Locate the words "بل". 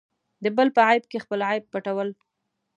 0.55-0.67